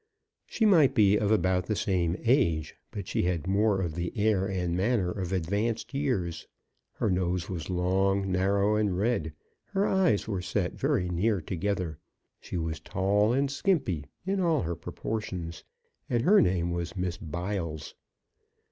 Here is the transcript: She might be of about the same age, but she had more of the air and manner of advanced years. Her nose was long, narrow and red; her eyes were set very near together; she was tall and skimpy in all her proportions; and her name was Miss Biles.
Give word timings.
She 0.47 0.65
might 0.65 0.95
be 0.95 1.15
of 1.17 1.31
about 1.31 1.67
the 1.67 1.75
same 1.75 2.17
age, 2.23 2.75
but 2.89 3.07
she 3.07 3.21
had 3.21 3.45
more 3.45 3.79
of 3.79 3.93
the 3.93 4.11
air 4.17 4.47
and 4.49 4.75
manner 4.75 5.11
of 5.11 5.31
advanced 5.31 5.93
years. 5.93 6.47
Her 6.93 7.07
nose 7.11 7.47
was 7.51 7.69
long, 7.69 8.31
narrow 8.31 8.75
and 8.77 8.97
red; 8.97 9.33
her 9.65 9.85
eyes 9.85 10.27
were 10.27 10.41
set 10.41 10.73
very 10.73 11.07
near 11.07 11.39
together; 11.39 11.99
she 12.39 12.57
was 12.57 12.79
tall 12.79 13.31
and 13.31 13.51
skimpy 13.51 14.05
in 14.25 14.39
all 14.39 14.63
her 14.63 14.75
proportions; 14.75 15.63
and 16.09 16.23
her 16.23 16.41
name 16.41 16.71
was 16.71 16.95
Miss 16.97 17.17
Biles. 17.19 17.93